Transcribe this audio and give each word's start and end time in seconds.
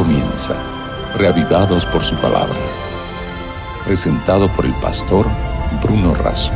comienza, 0.00 0.56
reavivados 1.18 1.84
por 1.84 2.02
su 2.02 2.16
palabra. 2.16 2.56
Presentado 3.84 4.50
por 4.56 4.64
el 4.64 4.72
pastor 4.76 5.26
Bruno 5.82 6.14
Razo. 6.14 6.54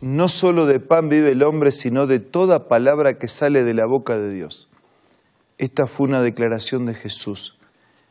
No 0.00 0.28
solo 0.28 0.66
de 0.66 0.80
pan 0.80 1.08
vive 1.08 1.30
el 1.30 1.44
hombre, 1.44 1.70
sino 1.70 2.08
de 2.08 2.18
toda 2.18 2.66
palabra 2.66 3.18
que 3.18 3.28
sale 3.28 3.62
de 3.62 3.72
la 3.72 3.86
boca 3.86 4.18
de 4.18 4.32
Dios. 4.32 4.68
Esta 5.58 5.86
fue 5.86 6.08
una 6.08 6.22
declaración 6.22 6.84
de 6.84 6.94
Jesús 6.94 7.56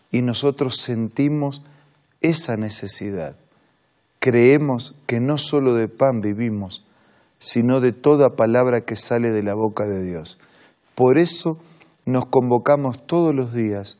y 0.09 0.21
nosotros 0.21 0.77
sentimos 0.77 1.63
esa 2.21 2.55
necesidad. 2.55 3.35
Creemos 4.19 4.95
que 5.05 5.19
no 5.19 5.37
solo 5.37 5.73
de 5.73 5.89
pan 5.89 6.21
vivimos, 6.21 6.85
sino 7.39 7.81
de 7.81 7.91
toda 7.91 8.37
palabra 8.37 8.85
que 8.85 8.95
sale 8.95 9.31
de 9.31 9.43
la 9.43 9.53
boca 9.53 9.85
de 9.85 10.01
Dios. 10.01 10.39
Por 10.97 11.19
eso 11.19 11.59
nos 12.07 12.25
convocamos 12.27 13.05
todos 13.05 13.35
los 13.35 13.53
días 13.53 13.97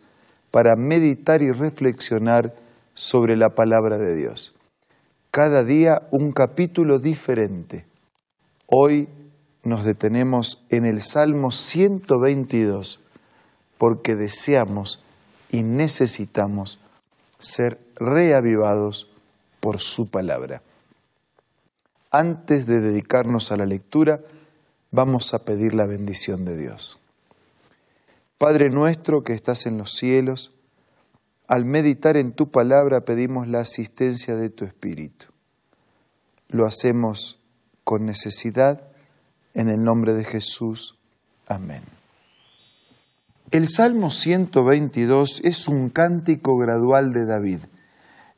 para 0.50 0.78
meditar 0.78 1.42
y 1.42 1.52
reflexionar 1.52 2.56
sobre 2.94 3.36
la 3.36 3.50
palabra 3.50 3.98
de 3.98 4.16
Dios. 4.16 4.56
Cada 5.30 5.66
día 5.66 6.08
un 6.12 6.32
capítulo 6.32 7.00
diferente. 7.00 7.86
Hoy 8.66 9.10
nos 9.64 9.84
detenemos 9.84 10.64
en 10.70 10.86
el 10.86 11.02
Salmo 11.02 11.52
122 11.52 13.02
porque 13.78 14.16
deseamos 14.16 15.04
y 15.52 15.64
necesitamos 15.64 16.80
ser 17.40 17.78
reavivados 17.98 19.12
por 19.60 19.82
su 19.82 20.10
palabra. 20.10 20.62
Antes 22.10 22.66
de 22.68 22.80
dedicarnos 22.80 23.52
a 23.52 23.58
la 23.58 23.66
lectura, 23.66 24.22
vamos 24.92 25.34
a 25.34 25.44
pedir 25.44 25.76
la 25.76 25.86
bendición 25.86 26.46
de 26.46 26.58
Dios. 26.58 27.02
Padre 28.38 28.70
nuestro 28.70 29.24
que 29.24 29.34
estás 29.34 29.66
en 29.66 29.78
los 29.78 29.92
cielos, 29.92 30.52
al 31.48 31.66
meditar 31.66 32.18
en 32.18 32.34
tu 32.34 32.52
palabra 32.52 33.02
pedimos 33.02 33.48
la 33.48 33.62
asistencia 33.62 34.36
de 34.36 34.50
tu 34.50 34.66
Espíritu. 34.66 35.28
Lo 36.50 36.66
hacemos 36.66 37.40
con 37.84 38.06
necesidad, 38.06 38.88
en 39.54 39.70
el 39.70 39.84
nombre 39.84 40.14
de 40.14 40.24
Jesús. 40.24 41.00
Amén. 41.48 41.82
El 43.50 43.68
Salmo 43.68 44.12
122 44.12 45.42
es 45.44 45.68
un 45.68 45.90
cántico 45.90 46.58
gradual 46.58 47.14
de 47.14 47.26
David. 47.26 47.60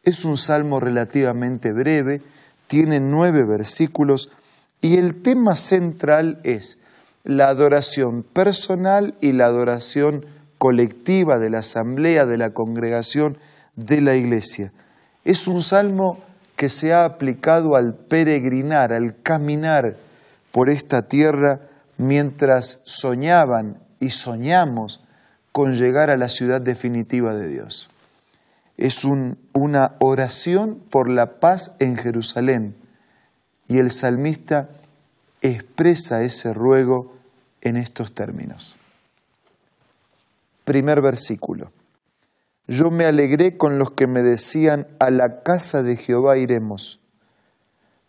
Es 0.03 0.23
un 0.23 0.37
salmo 0.37 0.79
relativamente 0.79 1.73
breve, 1.73 2.21
tiene 2.67 3.01
nueve 3.01 3.43
versículos 3.43 4.31
y 4.79 4.97
el 4.97 5.21
tema 5.21 5.55
central 5.55 6.39
es 6.43 6.79
la 7.23 7.49
adoración 7.49 8.23
personal 8.23 9.15
y 9.21 9.33
la 9.33 9.45
adoración 9.45 10.25
colectiva 10.57 11.39
de 11.39 11.49
la 11.49 11.59
asamblea, 11.59 12.25
de 12.25 12.37
la 12.37 12.51
congregación, 12.51 13.37
de 13.75 14.01
la 14.01 14.15
iglesia. 14.15 14.71
Es 15.23 15.47
un 15.47 15.61
salmo 15.61 16.19
que 16.55 16.69
se 16.69 16.93
ha 16.93 17.05
aplicado 17.05 17.75
al 17.75 17.93
peregrinar, 17.93 18.93
al 18.93 19.21
caminar 19.21 19.95
por 20.51 20.69
esta 20.69 21.03
tierra 21.03 21.61
mientras 21.97 22.81
soñaban 22.85 23.79
y 23.99 24.09
soñamos 24.09 25.03
con 25.51 25.73
llegar 25.73 26.09
a 26.09 26.17
la 26.17 26.29
ciudad 26.29 26.61
definitiva 26.61 27.33
de 27.33 27.47
Dios. 27.47 27.89
Es 28.77 29.05
una 29.05 29.95
oración 29.99 30.81
por 30.89 31.09
la 31.09 31.39
paz 31.39 31.75
en 31.79 31.97
Jerusalén 31.97 32.75
y 33.67 33.77
el 33.77 33.91
salmista 33.91 34.69
expresa 35.41 36.21
ese 36.21 36.53
ruego 36.53 37.13
en 37.61 37.77
estos 37.77 38.13
términos. 38.13 38.77
Primer 40.65 41.01
versículo. 41.01 41.71
Yo 42.67 42.91
me 42.91 43.05
alegré 43.05 43.57
con 43.57 43.79
los 43.79 43.91
que 43.91 44.05
me 44.05 44.21
decían, 44.21 44.87
a 44.99 45.09
la 45.09 45.41
casa 45.41 45.81
de 45.81 45.95
Jehová 45.95 46.37
iremos. 46.37 46.99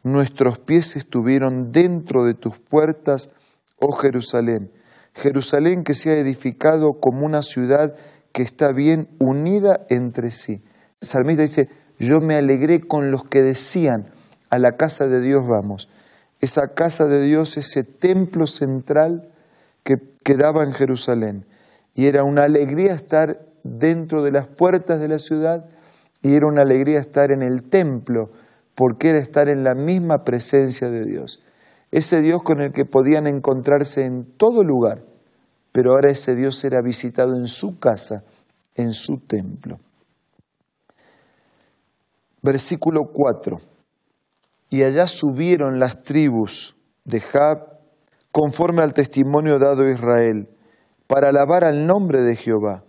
Nuestros 0.03 0.59
pies 0.59 0.97
estuvieron 0.97 1.73
dentro 1.73 2.25
de 2.25 2.35
tus 2.35 2.59
puertas, 2.59 3.31
oh 3.79 3.93
Jerusalén. 3.93 4.71
Jerusalén 5.15 5.83
que 5.83 5.95
se 5.95 6.11
ha 6.11 6.19
edificado 6.19 7.01
como 7.01 7.25
una 7.25 7.43
ciudad 7.43 7.95
que 8.33 8.43
está 8.43 8.73
bien 8.73 9.09
unida 9.19 9.87
entre 9.89 10.31
sí. 10.31 10.63
Salmista 11.01 11.43
dice, 11.43 11.69
yo 11.99 12.21
me 12.21 12.37
alegré 12.37 12.81
con 12.81 13.11
los 13.11 13.25
que 13.25 13.41
decían, 13.41 14.11
a 14.51 14.59
la 14.59 14.73
casa 14.73 15.07
de 15.09 15.21
Dios 15.21 15.47
vamos. 15.47 15.89
Esa 16.41 16.69
casa 16.75 17.05
de 17.07 17.23
Dios, 17.23 17.57
ese 17.57 17.85
templo 17.85 18.47
central 18.47 19.31
que 19.85 19.97
quedaba 20.25 20.65
en 20.65 20.73
Jerusalén. 20.73 21.47
Y 21.95 22.07
era 22.07 22.25
una 22.25 22.45
alegría 22.45 22.95
estar 22.95 23.41
dentro 23.63 24.23
de 24.23 24.33
las 24.33 24.47
puertas 24.49 25.01
de 25.01 25.09
la 25.09 25.19
ciudad 25.19 25.67
y 26.23 26.35
era 26.35 26.47
una 26.47 26.63
alegría 26.63 26.99
estar 26.99 27.31
en 27.31 27.43
el 27.43 27.69
templo, 27.69 28.31
porque 28.75 29.11
era 29.11 29.19
estar 29.19 29.49
en 29.49 29.65
la 29.65 29.75
misma 29.75 30.25
presencia 30.25 30.89
de 30.91 31.05
Dios 31.05 31.43
ese 31.91 32.21
Dios 32.21 32.43
con 32.43 32.61
el 32.61 32.73
que 32.73 32.85
podían 32.85 33.27
encontrarse 33.27 34.05
en 34.05 34.25
todo 34.37 34.63
lugar, 34.63 35.03
pero 35.73 35.93
ahora 35.93 36.11
ese 36.11 36.35
Dios 36.35 36.63
era 36.65 36.81
visitado 36.83 37.35
en 37.35 37.47
su 37.47 37.79
casa, 37.79 38.25
en 38.75 38.93
su 38.93 39.21
templo. 39.27 39.79
Versículo 42.43 43.03
4. 43.13 43.61
Y 44.71 44.85
allá 44.85 45.07
subieron 45.07 45.79
las 45.79 46.03
tribus 46.05 46.77
de 47.05 47.21
Jab 47.21 47.71
conforme 48.33 48.83
al 48.83 48.95
testimonio 48.95 49.59
dado 49.59 49.83
a 49.83 49.91
Israel, 49.91 50.49
para 51.07 51.31
alabar 51.31 51.65
al 51.65 51.87
nombre 51.87 52.23
de 52.23 52.37
Jehová, 52.37 52.85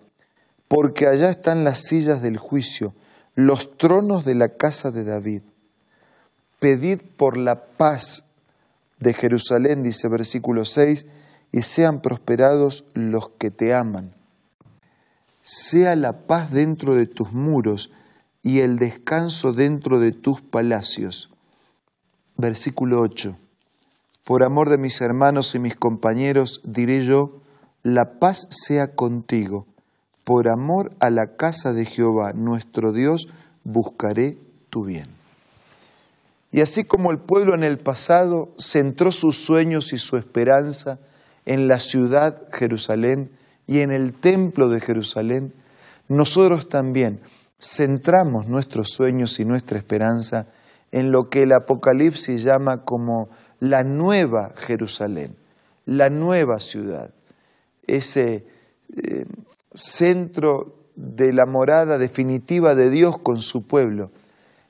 porque 0.67 1.07
allá 1.07 1.29
están 1.29 1.63
las 1.63 1.79
sillas 1.79 2.21
del 2.21 2.37
juicio, 2.37 2.93
los 3.33 3.77
tronos 3.77 4.25
de 4.25 4.35
la 4.35 4.49
casa 4.49 4.91
de 4.91 5.03
David. 5.03 5.41
Pedid 6.59 7.01
por 7.17 7.37
la 7.37 7.63
paz 7.63 8.25
de 8.99 9.13
Jerusalén, 9.13 9.81
dice 9.81 10.07
versículo 10.07 10.63
6, 10.63 11.07
y 11.51 11.61
sean 11.63 12.01
prosperados 12.01 12.85
los 12.93 13.29
que 13.29 13.49
te 13.49 13.73
aman. 13.73 14.13
Sea 15.41 15.95
la 15.95 16.27
paz 16.27 16.51
dentro 16.51 16.93
de 16.93 17.07
tus 17.07 17.33
muros 17.33 17.91
y 18.43 18.59
el 18.59 18.77
descanso 18.77 19.53
dentro 19.53 19.99
de 19.99 20.11
tus 20.11 20.41
palacios. 20.41 21.30
Versículo 22.41 23.01
8. 23.01 23.37
Por 24.23 24.43
amor 24.43 24.71
de 24.71 24.79
mis 24.79 24.99
hermanos 24.99 25.53
y 25.53 25.59
mis 25.59 25.75
compañeros, 25.75 26.61
diré 26.63 27.05
yo, 27.05 27.39
la 27.83 28.17
paz 28.19 28.47
sea 28.49 28.95
contigo. 28.95 29.67
Por 30.23 30.49
amor 30.49 30.91
a 30.99 31.11
la 31.11 31.35
casa 31.37 31.71
de 31.71 31.85
Jehová, 31.85 32.33
nuestro 32.33 32.93
Dios, 32.93 33.27
buscaré 33.63 34.39
tu 34.71 34.85
bien. 34.85 35.05
Y 36.51 36.61
así 36.61 36.83
como 36.83 37.11
el 37.11 37.19
pueblo 37.19 37.53
en 37.53 37.63
el 37.63 37.77
pasado 37.77 38.49
centró 38.57 39.11
sus 39.11 39.37
sueños 39.37 39.93
y 39.93 39.99
su 39.99 40.17
esperanza 40.17 40.97
en 41.45 41.67
la 41.67 41.79
ciudad 41.79 42.41
Jerusalén 42.51 43.29
y 43.67 43.81
en 43.81 43.91
el 43.91 44.13
templo 44.13 44.67
de 44.67 44.79
Jerusalén, 44.81 45.53
nosotros 46.07 46.69
también 46.69 47.19
centramos 47.59 48.47
nuestros 48.47 48.89
sueños 48.89 49.39
y 49.39 49.45
nuestra 49.45 49.77
esperanza 49.77 50.47
en 50.91 51.11
lo 51.11 51.29
que 51.29 51.43
el 51.43 51.53
Apocalipsis 51.53 52.43
llama 52.43 52.83
como 52.83 53.29
la 53.59 53.83
nueva 53.83 54.53
Jerusalén, 54.55 55.35
la 55.85 56.09
nueva 56.09 56.59
ciudad, 56.59 57.13
ese 57.87 58.45
eh, 58.95 59.25
centro 59.73 60.75
de 60.95 61.33
la 61.33 61.45
morada 61.45 61.97
definitiva 61.97 62.75
de 62.75 62.89
Dios 62.89 63.17
con 63.17 63.37
su 63.37 63.65
pueblo 63.65 64.11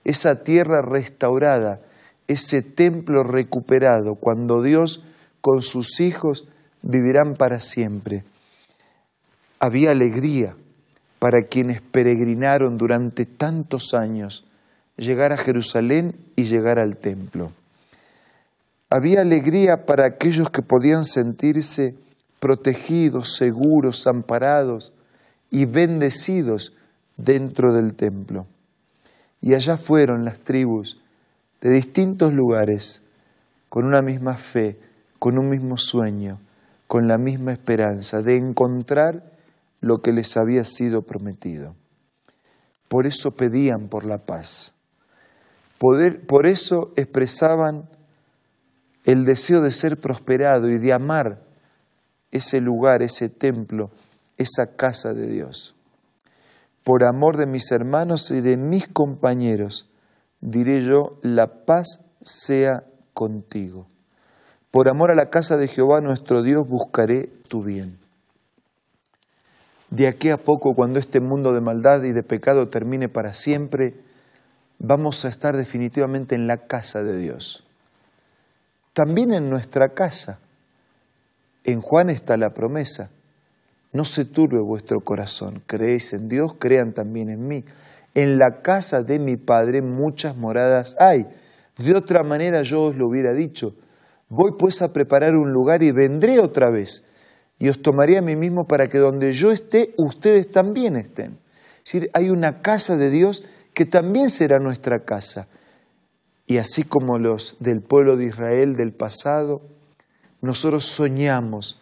esa 0.04 0.44
tierra 0.44 0.82
restaurada, 0.82 1.82
ese 2.28 2.62
templo 2.62 3.24
recuperado, 3.24 4.16
cuando 4.16 4.62
Dios 4.62 5.04
con 5.42 5.62
sus 5.62 6.00
hijos 6.00 6.48
vivirán 6.82 7.36
para 7.36 7.60
siempre. 7.60 8.24
Había 9.60 9.92
alegría 9.92 10.56
para 11.20 11.44
quienes 11.44 11.82
peregrinaron 11.82 12.78
durante 12.78 13.26
tantos 13.26 13.94
años 13.94 14.46
llegar 15.02 15.34
a 15.34 15.38
Jerusalén 15.38 16.16
y 16.36 16.44
llegar 16.44 16.80
al 16.80 16.98
templo. 16.98 17.52
Había 18.90 19.22
alegría 19.22 19.86
para 19.86 20.06
aquellos 20.06 20.50
que 20.50 20.62
podían 20.62 21.04
sentirse 21.04 21.96
protegidos, 22.40 23.36
seguros, 23.36 24.06
amparados 24.08 24.94
y 25.50 25.66
bendecidos 25.66 26.74
dentro 27.18 27.74
del 27.74 27.96
templo. 27.96 28.48
Y 29.42 29.54
allá 29.56 29.78
fueron 29.78 30.24
las 30.24 30.40
tribus 30.40 31.02
de 31.62 31.72
distintos 31.72 32.34
lugares, 32.34 33.02
con 33.70 33.86
una 33.86 34.02
misma 34.02 34.38
fe, 34.38 34.80
con 35.20 35.38
un 35.38 35.50
mismo 35.50 35.78
sueño, 35.78 36.40
con 36.88 37.08
la 37.08 37.18
misma 37.18 37.54
esperanza 37.54 38.22
de 38.22 38.38
encontrar 38.38 39.32
lo 39.80 40.02
que 40.02 40.12
les 40.12 40.36
había 40.38 40.64
sido 40.64 41.04
prometido. 41.04 41.76
Por 42.88 43.08
eso 43.08 43.32
pedían 43.32 43.88
por 43.88 44.06
la 44.06 44.20
paz. 44.20 44.76
Por 46.28 46.46
eso 46.46 46.92
expresaban 46.96 47.90
el 49.04 49.26
deseo 49.26 49.62
de 49.62 49.72
ser 49.72 50.00
prosperado 50.00 50.70
y 50.70 50.78
de 50.78 50.94
amar 50.94 51.42
ese 52.30 52.62
lugar, 52.62 53.02
ese 53.02 53.30
templo, 53.30 53.90
esa 54.38 54.76
casa 54.76 55.14
de 55.14 55.28
Dios. 55.28 55.76
Por 56.84 57.04
amor 57.06 57.38
de 57.38 57.48
mis 57.48 57.72
hermanos 57.72 58.30
y 58.30 58.42
de 58.42 58.58
mis 58.58 58.88
compañeros, 58.88 59.90
diré 60.40 60.82
yo, 60.82 61.18
la 61.24 61.66
paz 61.66 62.06
sea 62.22 62.84
contigo. 63.14 63.88
Por 64.70 64.88
amor 64.88 65.12
a 65.12 65.16
la 65.16 65.30
casa 65.30 65.58
de 65.58 65.68
Jehová 65.68 66.00
nuestro 66.02 66.44
Dios 66.44 66.68
buscaré 66.68 67.28
tu 67.48 67.64
bien. 67.64 67.98
De 69.90 70.08
aquí 70.08 70.30
a 70.30 70.38
poco, 70.38 70.74
cuando 70.74 71.00
este 71.00 71.20
mundo 71.20 71.54
de 71.54 71.60
maldad 71.60 72.04
y 72.04 72.14
de 72.14 72.24
pecado 72.24 72.70
termine 72.70 73.10
para 73.10 73.34
siempre, 73.34 73.96
vamos 74.84 75.26
a 75.26 75.30
estar 75.30 75.56
definitivamente 75.56 76.34
en 76.36 76.48
la 76.48 76.58
casa 76.58 77.04
de 77.04 77.18
Dios. 77.18 77.64
También 78.94 79.32
en 79.32 79.50
nuestra 79.50 79.90
casa. 79.90 80.40
En 81.64 81.82
Juan 81.82 82.10
está 82.10 82.36
la 82.36 82.50
promesa. 82.50 83.12
No 83.94 84.04
se 84.04 84.26
turbe 84.26 84.60
vuestro 84.60 85.02
corazón. 85.02 85.62
Creéis 85.68 86.14
en 86.14 86.28
Dios, 86.28 86.56
crean 86.58 86.94
también 86.94 87.30
en 87.30 87.48
mí. 87.48 87.64
En 88.16 88.40
la 88.40 88.62
casa 88.62 89.04
de 89.04 89.20
mi 89.20 89.38
Padre 89.38 89.82
muchas 89.82 90.36
moradas 90.36 90.96
hay. 91.00 91.28
De 91.78 91.96
otra 91.96 92.24
manera 92.24 92.64
yo 92.64 92.84
os 92.84 92.96
lo 92.96 93.08
hubiera 93.08 93.34
dicho. 93.34 93.76
Voy 94.30 94.54
pues 94.58 94.82
a 94.82 94.92
preparar 94.92 95.36
un 95.36 95.52
lugar 95.52 95.84
y 95.84 95.92
vendré 95.92 96.40
otra 96.40 96.72
vez 96.72 97.06
y 97.60 97.70
os 97.70 97.82
tomaré 97.82 98.18
a 98.18 98.22
mí 98.22 98.36
mismo 98.36 98.66
para 98.66 98.88
que 98.88 98.98
donde 98.98 99.34
yo 99.34 99.52
esté, 99.52 99.94
ustedes 99.98 100.52
también 100.52 100.96
estén. 100.96 101.38
Es 101.84 101.94
decir, 101.94 102.10
hay 102.14 102.30
una 102.30 102.62
casa 102.62 102.98
de 102.98 103.10
Dios 103.12 103.44
que 103.82 103.88
también 103.88 104.30
será 104.30 104.60
nuestra 104.60 105.06
casa. 105.06 105.48
Y 106.46 106.60
así 106.60 106.84
como 106.84 107.18
los 107.18 107.58
del 107.60 107.82
pueblo 107.82 108.16
de 108.16 108.26
Israel 108.28 108.76
del 108.76 108.94
pasado, 108.94 109.64
nosotros 110.40 110.86
soñamos 110.86 111.82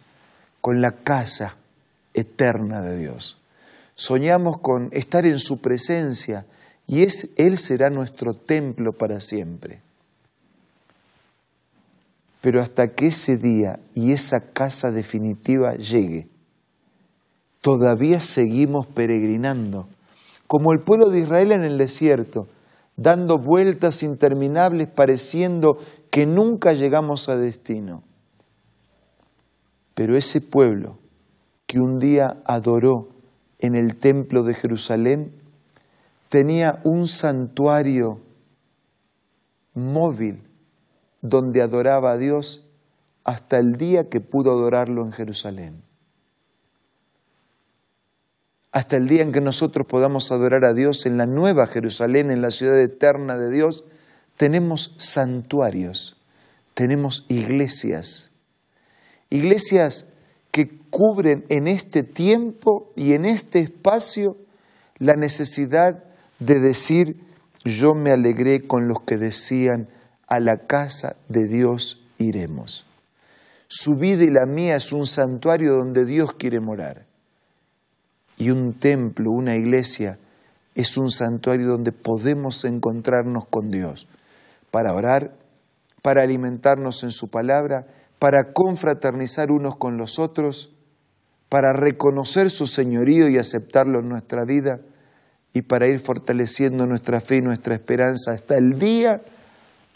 con 0.62 0.80
la 0.80 0.92
casa 0.92 1.56
eterna 2.14 2.80
de 2.80 2.96
Dios. 2.96 3.36
Soñamos 3.94 4.60
con 4.60 4.88
estar 4.92 5.26
en 5.26 5.38
su 5.38 5.60
presencia 5.60 6.46
y 6.86 7.02
es, 7.02 7.28
Él 7.36 7.58
será 7.58 7.90
nuestro 7.90 8.32
templo 8.32 8.94
para 8.94 9.20
siempre. 9.20 9.82
Pero 12.40 12.62
hasta 12.62 12.94
que 12.94 13.08
ese 13.08 13.36
día 13.36 13.78
y 13.94 14.12
esa 14.12 14.52
casa 14.54 14.90
definitiva 14.90 15.74
llegue, 15.74 16.28
todavía 17.60 18.20
seguimos 18.20 18.86
peregrinando, 18.86 19.86
como 20.50 20.72
el 20.72 20.80
pueblo 20.80 21.10
de 21.10 21.20
Israel 21.20 21.52
en 21.52 21.62
el 21.62 21.78
desierto, 21.78 22.48
dando 22.96 23.38
vueltas 23.38 24.02
interminables 24.02 24.88
pareciendo 24.88 25.76
que 26.10 26.26
nunca 26.26 26.72
llegamos 26.72 27.28
a 27.28 27.36
destino. 27.36 28.02
Pero 29.94 30.16
ese 30.16 30.40
pueblo 30.40 30.98
que 31.68 31.78
un 31.78 32.00
día 32.00 32.42
adoró 32.44 33.10
en 33.60 33.76
el 33.76 33.94
templo 34.00 34.42
de 34.42 34.54
Jerusalén 34.54 35.40
tenía 36.28 36.80
un 36.82 37.06
santuario 37.06 38.18
móvil 39.74 40.42
donde 41.22 41.62
adoraba 41.62 42.10
a 42.10 42.18
Dios 42.18 42.68
hasta 43.22 43.58
el 43.58 43.74
día 43.74 44.08
que 44.08 44.20
pudo 44.20 44.50
adorarlo 44.50 45.04
en 45.06 45.12
Jerusalén. 45.12 45.89
Hasta 48.72 48.96
el 48.96 49.08
día 49.08 49.22
en 49.22 49.32
que 49.32 49.40
nosotros 49.40 49.86
podamos 49.88 50.30
adorar 50.30 50.64
a 50.64 50.72
Dios 50.72 51.04
en 51.06 51.18
la 51.18 51.26
nueva 51.26 51.66
Jerusalén, 51.66 52.30
en 52.30 52.40
la 52.40 52.50
ciudad 52.50 52.80
eterna 52.80 53.36
de 53.36 53.50
Dios, 53.50 53.84
tenemos 54.36 54.94
santuarios, 54.96 56.16
tenemos 56.74 57.26
iglesias. 57.28 58.30
Iglesias 59.28 60.06
que 60.52 60.78
cubren 60.90 61.44
en 61.48 61.66
este 61.68 62.02
tiempo 62.02 62.92
y 62.96 63.12
en 63.14 63.24
este 63.24 63.60
espacio 63.60 64.36
la 64.98 65.14
necesidad 65.14 66.04
de 66.38 66.60
decir, 66.60 67.16
yo 67.64 67.94
me 67.94 68.12
alegré 68.12 68.66
con 68.66 68.86
los 68.88 69.00
que 69.00 69.16
decían, 69.16 69.88
a 70.26 70.38
la 70.38 70.58
casa 70.58 71.16
de 71.28 71.46
Dios 71.46 72.00
iremos. 72.18 72.86
Su 73.66 73.96
vida 73.96 74.22
y 74.22 74.30
la 74.30 74.46
mía 74.46 74.76
es 74.76 74.92
un 74.92 75.06
santuario 75.06 75.74
donde 75.74 76.04
Dios 76.04 76.34
quiere 76.34 76.60
morar. 76.60 77.09
Y 78.40 78.48
un 78.48 78.72
templo, 78.72 79.30
una 79.30 79.54
iglesia, 79.54 80.18
es 80.74 80.96
un 80.96 81.10
santuario 81.10 81.66
donde 81.66 81.92
podemos 81.92 82.64
encontrarnos 82.64 83.44
con 83.44 83.70
Dios 83.70 84.08
para 84.70 84.94
orar, 84.94 85.34
para 86.00 86.22
alimentarnos 86.22 87.04
en 87.04 87.10
su 87.10 87.28
palabra, 87.28 87.86
para 88.18 88.54
confraternizar 88.54 89.50
unos 89.50 89.76
con 89.76 89.98
los 89.98 90.18
otros, 90.18 90.72
para 91.50 91.74
reconocer 91.74 92.48
su 92.48 92.64
señorío 92.64 93.28
y 93.28 93.36
aceptarlo 93.36 93.98
en 93.98 94.08
nuestra 94.08 94.46
vida 94.46 94.80
y 95.52 95.60
para 95.60 95.86
ir 95.86 96.00
fortaleciendo 96.00 96.86
nuestra 96.86 97.20
fe 97.20 97.36
y 97.36 97.42
nuestra 97.42 97.74
esperanza 97.74 98.32
hasta 98.32 98.56
el 98.56 98.78
día 98.78 99.20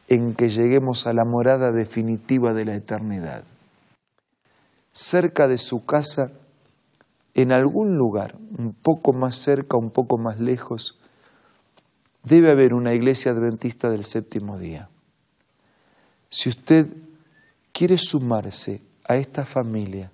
en 0.08 0.34
que 0.34 0.50
lleguemos 0.50 1.06
a 1.06 1.14
la 1.14 1.24
morada 1.24 1.72
definitiva 1.72 2.52
de 2.52 2.66
la 2.66 2.74
eternidad. 2.74 3.44
Cerca 4.92 5.48
de 5.48 5.56
su 5.56 5.86
casa, 5.86 6.30
en 7.34 7.52
algún 7.52 7.96
lugar, 7.96 8.36
un 8.56 8.72
poco 8.72 9.12
más 9.12 9.36
cerca, 9.36 9.76
un 9.76 9.90
poco 9.90 10.18
más 10.18 10.38
lejos, 10.38 10.98
debe 12.22 12.50
haber 12.50 12.74
una 12.74 12.94
iglesia 12.94 13.32
adventista 13.32 13.90
del 13.90 14.04
séptimo 14.04 14.58
día. 14.58 14.88
Si 16.28 16.48
usted 16.48 16.86
quiere 17.72 17.98
sumarse 17.98 18.82
a 19.04 19.16
esta 19.16 19.44
familia, 19.44 20.10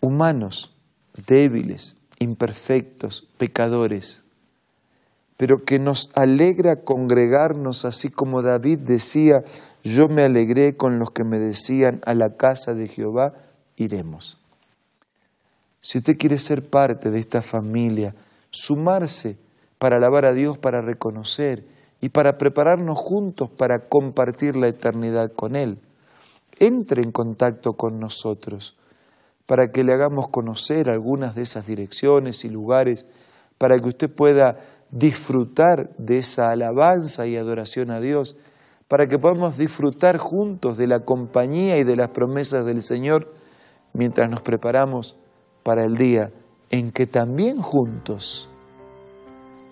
humanos, 0.00 0.74
débiles, 1.26 1.96
imperfectos, 2.18 3.26
pecadores, 3.38 4.22
pero 5.36 5.64
que 5.64 5.78
nos 5.78 6.10
alegra 6.14 6.76
congregarnos, 6.82 7.84
así 7.84 8.10
como 8.10 8.42
David 8.42 8.78
decía, 8.80 9.42
yo 9.82 10.08
me 10.08 10.22
alegré 10.24 10.76
con 10.76 10.98
los 10.98 11.10
que 11.10 11.24
me 11.24 11.38
decían, 11.38 12.00
a 12.06 12.14
la 12.14 12.36
casa 12.36 12.74
de 12.74 12.88
Jehová 12.88 13.34
iremos. 13.76 14.38
Si 15.86 15.98
usted 15.98 16.16
quiere 16.18 16.36
ser 16.40 16.68
parte 16.68 17.12
de 17.12 17.20
esta 17.20 17.42
familia, 17.42 18.12
sumarse 18.50 19.38
para 19.78 19.98
alabar 19.98 20.24
a 20.24 20.32
Dios, 20.32 20.58
para 20.58 20.80
reconocer 20.80 21.62
y 22.00 22.08
para 22.08 22.38
prepararnos 22.38 22.98
juntos 22.98 23.50
para 23.50 23.86
compartir 23.88 24.56
la 24.56 24.66
eternidad 24.66 25.30
con 25.30 25.54
Él, 25.54 25.78
entre 26.58 27.04
en 27.04 27.12
contacto 27.12 27.74
con 27.74 28.00
nosotros 28.00 28.76
para 29.46 29.70
que 29.70 29.84
le 29.84 29.94
hagamos 29.94 30.26
conocer 30.26 30.90
algunas 30.90 31.36
de 31.36 31.42
esas 31.42 31.68
direcciones 31.68 32.44
y 32.44 32.48
lugares, 32.48 33.06
para 33.56 33.78
que 33.78 33.90
usted 33.90 34.10
pueda 34.10 34.56
disfrutar 34.90 35.90
de 35.98 36.18
esa 36.18 36.50
alabanza 36.50 37.28
y 37.28 37.36
adoración 37.36 37.92
a 37.92 38.00
Dios, 38.00 38.36
para 38.88 39.06
que 39.06 39.20
podamos 39.20 39.56
disfrutar 39.56 40.18
juntos 40.18 40.76
de 40.76 40.88
la 40.88 41.04
compañía 41.04 41.78
y 41.78 41.84
de 41.84 41.94
las 41.94 42.10
promesas 42.10 42.66
del 42.66 42.80
Señor 42.80 43.32
mientras 43.92 44.28
nos 44.28 44.42
preparamos 44.42 45.16
para 45.66 45.82
el 45.82 45.96
día 45.96 46.30
en 46.70 46.92
que 46.92 47.08
también 47.08 47.60
juntos, 47.60 48.48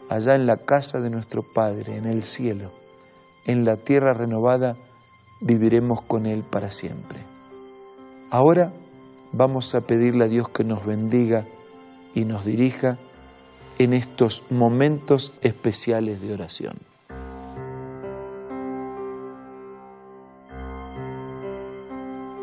allá 0.09 0.35
en 0.35 0.45
la 0.45 0.57
casa 0.57 1.01
de 1.01 1.09
nuestro 1.09 1.45
Padre, 1.45 1.97
en 1.97 2.07
el 2.07 2.25
cielo, 2.25 2.73
en 3.47 3.65
la 3.65 3.77
tierra 3.77 4.13
renovada, 4.13 4.75
viviremos 5.41 6.03
con 6.03 6.27
Él 6.27 6.43
para 6.43 6.73
siempre. 6.73 7.21
Ahora 8.31 8.73
vamos 9.31 9.73
a 9.77 9.83
pedirle 9.83 10.25
a 10.25 10.27
Dios 10.27 10.49
que 10.49 10.65
nos 10.65 10.85
bendiga 10.85 11.47
y 12.13 12.25
nos 12.25 12.45
dirija 12.45 12.99
en 13.79 13.93
estos 13.93 14.43
momentos 14.51 15.33
especiales 15.43 16.21
de 16.21 16.35
oración. 16.35 16.75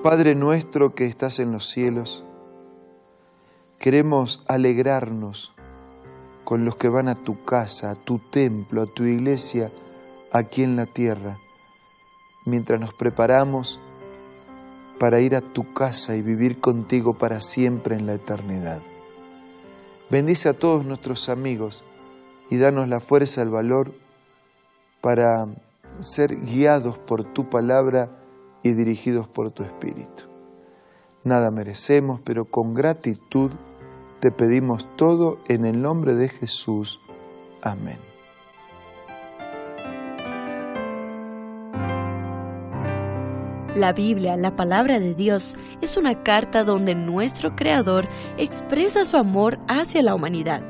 Padre 0.02 0.36
nuestro 0.36 0.96
que 0.96 1.06
estás 1.06 1.40
en 1.40 1.52
los 1.52 1.66
cielos, 1.66 2.24
queremos 3.82 4.44
alegrarnos 4.48 5.54
con 6.44 6.66
los 6.66 6.76
que 6.76 6.88
van 6.88 7.08
a 7.08 7.16
tu 7.16 7.44
casa, 7.44 7.90
a 7.90 7.96
tu 7.96 8.20
templo, 8.20 8.84
a 8.84 8.86
tu 8.86 9.06
iglesia 9.06 9.72
aquí 10.32 10.62
en 10.62 10.76
la 10.76 10.86
tierra, 10.86 11.40
mientras 12.46 12.80
nos 12.80 12.94
preparamos 12.94 13.80
para 15.00 15.20
ir 15.20 15.36
a 15.36 15.42
tu 15.42 15.74
casa 15.74 16.16
y 16.16 16.22
vivir 16.22 16.62
contigo 16.62 17.16
para 17.16 17.42
siempre 17.42 17.96
en 17.96 18.06
la 18.06 18.14
eternidad. 18.14 18.84
Bendice 20.12 20.50
a 20.50 20.54
todos 20.54 20.86
nuestros 20.86 21.28
amigos 21.28 21.84
y 22.52 22.58
danos 22.58 22.88
la 22.88 23.00
fuerza, 23.00 23.42
el 23.42 23.50
valor 23.50 23.94
para 25.02 25.48
ser 25.98 26.40
guiados 26.40 27.00
por 27.00 27.24
tu 27.24 27.50
palabra 27.50 28.12
y 28.62 28.74
dirigidos 28.74 29.28
por 29.28 29.50
tu 29.50 29.64
espíritu. 29.64 30.26
Nada 31.24 31.50
merecemos, 31.50 32.22
pero 32.24 32.46
con 32.46 32.76
gratitud 32.76 33.50
te 34.22 34.32
pedimos 34.32 34.88
todo 34.96 35.40
en 35.48 35.66
el 35.66 35.82
nombre 35.82 36.14
de 36.14 36.30
Jesús. 36.30 37.02
Amén. 37.62 37.98
La 43.76 43.94
Biblia, 43.94 44.38
la 44.38 44.56
palabra 44.56 45.00
de 45.00 45.16
Dios, 45.16 45.58
es 45.82 45.98
una 45.98 46.22
carta 46.22 46.64
donde 46.64 46.94
nuestro 46.94 47.56
Creador 47.56 48.08
expresa 48.38 49.06
su 49.06 49.18
amor 49.18 49.58
hacia 49.68 50.04
la 50.04 50.14
humanidad. 50.14 50.62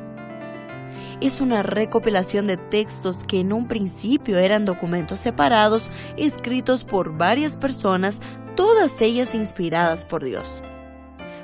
Es 1.20 1.42
una 1.42 1.62
recopilación 1.62 2.48
de 2.48 2.56
textos 2.56 3.26
que 3.26 3.42
en 3.42 3.52
un 3.52 3.68
principio 3.68 4.38
eran 4.38 4.64
documentos 4.64 5.20
separados, 5.20 5.92
escritos 6.16 6.86
por 6.86 7.18
varias 7.18 7.58
personas, 7.58 8.22
todas 8.56 9.02
ellas 9.02 9.36
inspiradas 9.36 10.06
por 10.06 10.24
Dios. 10.24 10.64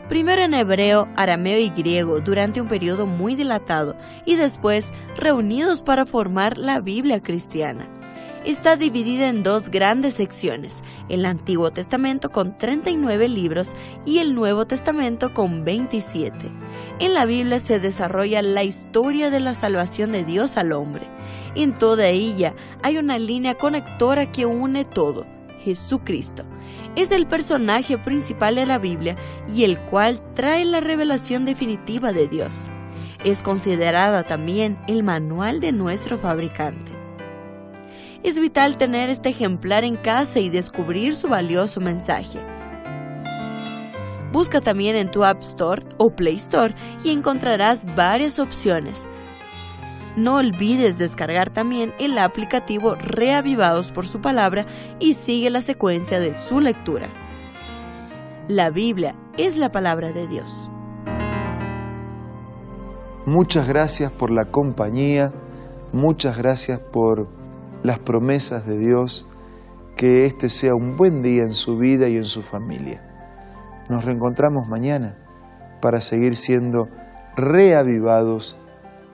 Primero 0.10 0.42
en 0.42 0.54
hebreo, 0.54 1.08
arameo 1.16 1.60
y 1.60 1.70
griego 1.70 2.20
durante 2.20 2.62
un 2.62 2.68
periodo 2.68 3.06
muy 3.06 3.36
dilatado 3.36 3.96
y 4.26 4.36
después 4.36 4.94
reunidos 5.18 5.84
para 5.84 6.06
formar 6.06 6.58
la 6.58 6.80
Biblia 6.80 7.22
cristiana 7.22 7.90
está 8.48 8.78
dividida 8.78 9.28
en 9.28 9.44
dos 9.44 9.70
grandes 9.70 10.14
secciones, 10.14 10.82
el 11.10 11.26
Antiguo 11.26 11.72
Testamento 11.72 12.30
con 12.30 12.58
39 12.58 13.28
libros 13.28 13.74
y 14.06 14.20
el 14.20 14.36
Nuevo 14.36 14.66
Testamento 14.66 15.34
con 15.34 15.66
27. 15.66 16.50
En 17.00 17.14
la 17.14 17.26
Biblia 17.26 17.60
se 17.60 17.80
desarrolla 17.80 18.42
la 18.42 18.64
historia 18.64 19.30
de 19.30 19.42
la 19.42 19.54
salvación 19.54 20.14
de 20.14 20.24
Dios 20.24 20.56
al 20.56 20.72
hombre. 20.72 21.10
En 21.56 21.78
toda 21.78 22.08
ella 22.08 22.54
hay 22.84 22.98
una 22.98 23.20
línea 23.20 23.56
conectora 23.56 24.32
que 24.32 24.46
une 24.46 24.86
todo, 24.86 25.26
Jesucristo. 25.68 26.44
Es 26.96 27.12
el 27.12 27.28
personaje 27.28 27.98
principal 27.98 28.56
de 28.56 28.66
la 28.66 28.80
Biblia 28.80 29.18
y 29.54 29.66
el 29.66 29.78
cual 29.78 30.22
trae 30.34 30.64
la 30.64 30.80
revelación 30.80 31.44
definitiva 31.44 32.14
de 32.14 32.30
Dios. 32.30 32.70
Es 33.26 33.44
considerada 33.44 34.24
también 34.24 34.78
el 34.88 35.04
manual 35.04 35.60
de 35.60 35.74
nuestro 35.74 36.18
fabricante. 36.18 36.90
Es 38.24 38.40
vital 38.40 38.78
tener 38.78 39.10
este 39.10 39.30
ejemplar 39.30 39.84
en 39.84 39.98
casa 39.98 40.40
y 40.40 40.48
descubrir 40.48 41.14
su 41.14 41.28
valioso 41.28 41.82
mensaje. 41.82 42.40
Busca 44.32 44.62
también 44.62 44.96
en 44.96 45.12
tu 45.12 45.26
App 45.26 45.42
Store 45.42 45.84
o 45.98 46.10
Play 46.10 46.36
Store 46.36 46.74
y 47.04 47.10
encontrarás 47.10 47.86
varias 47.94 48.40
opciones. 48.40 49.06
No 50.18 50.38
olvides 50.38 50.98
descargar 50.98 51.52
también 51.52 51.94
el 52.00 52.18
aplicativo 52.18 52.96
Reavivados 52.96 53.92
por 53.92 54.08
su 54.08 54.20
palabra 54.20 54.66
y 55.00 55.14
sigue 55.14 55.52
la 55.52 55.62
secuencia 55.62 56.20
de 56.20 56.34
su 56.34 56.60
lectura. 56.60 57.10
La 58.48 58.72
Biblia 58.72 59.14
es 59.38 59.58
la 59.58 59.70
palabra 59.72 60.12
de 60.14 60.28
Dios. 60.28 60.72
Muchas 63.28 63.68
gracias 63.68 64.12
por 64.12 64.32
la 64.32 64.46
compañía, 64.46 65.32
muchas 65.94 66.36
gracias 66.36 66.80
por 66.80 67.28
las 67.84 68.00
promesas 68.00 68.66
de 68.66 68.80
Dios, 68.80 69.30
que 69.96 70.26
este 70.26 70.50
sea 70.50 70.74
un 70.74 70.96
buen 70.96 71.22
día 71.22 71.44
en 71.44 71.54
su 71.54 71.78
vida 71.78 72.08
y 72.08 72.18
en 72.18 72.26
su 72.26 72.42
familia. 72.42 73.04
Nos 73.88 74.04
reencontramos 74.04 74.68
mañana 74.68 75.16
para 75.80 76.02
seguir 76.02 76.36
siendo 76.36 76.88
reavivados 77.36 78.58